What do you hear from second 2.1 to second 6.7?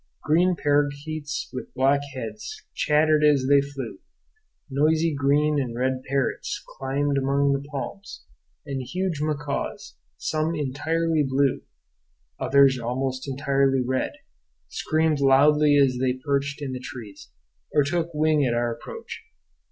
heads chattered as they flew; noisy green and red parrots